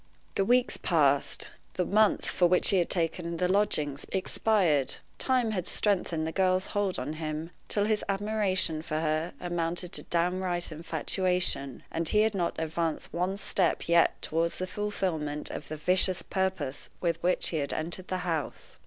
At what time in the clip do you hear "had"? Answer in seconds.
2.77-2.89, 5.51-5.67, 12.21-12.33, 17.57-17.71